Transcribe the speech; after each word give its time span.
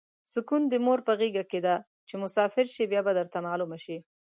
سوکون 0.31 0.61
د 0.69 0.73
مور 0.85 0.99
په 1.07 1.13
غیګه 1.19 1.59
ده 1.65 1.75
چی 2.07 2.15
مسافر 2.23 2.65
شی 2.73 2.83
بیا 2.91 3.01
به 3.07 3.11
درته 3.19 3.37
معلومه 3.47 3.77
شی 3.83 3.97